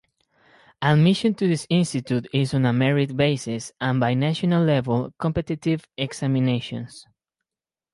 Admission 0.81 1.35
to 1.35 1.47
this 1.47 1.67
institute 1.69 2.27
is 2.33 2.55
on 2.55 2.65
a 2.65 2.73
merit 2.73 3.15
basis 3.15 3.71
and 3.79 3.99
by 3.99 4.15
national-level 4.15 5.13
competitive 5.19 5.87
examinations. 5.95 7.05